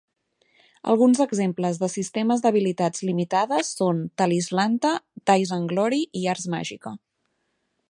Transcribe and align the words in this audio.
Alguns 0.93 1.19
exemples 1.25 1.77
de 1.83 1.89
sistemes 1.95 2.41
d'habilitats 2.45 3.03
limitades 3.11 3.71
són 3.81 4.01
Talislanta, 4.23 4.97
Dice 5.33 5.57
and 5.61 5.71
Glory 5.75 6.03
i 6.23 6.27
Ars 6.35 6.49
Magica. 6.57 6.99